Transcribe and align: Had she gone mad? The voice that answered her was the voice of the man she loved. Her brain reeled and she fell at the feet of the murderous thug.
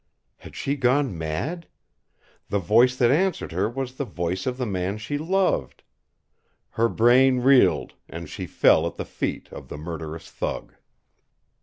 Had 0.37 0.55
she 0.55 0.75
gone 0.77 1.15
mad? 1.15 1.67
The 2.49 2.57
voice 2.57 2.95
that 2.95 3.11
answered 3.11 3.51
her 3.51 3.69
was 3.69 3.93
the 3.97 4.03
voice 4.03 4.47
of 4.47 4.57
the 4.57 4.65
man 4.65 4.97
she 4.97 5.15
loved. 5.19 5.83
Her 6.71 6.89
brain 6.89 7.41
reeled 7.41 7.93
and 8.09 8.27
she 8.27 8.47
fell 8.47 8.87
at 8.87 8.95
the 8.95 9.05
feet 9.05 9.53
of 9.53 9.67
the 9.69 9.77
murderous 9.77 10.31
thug. 10.31 10.73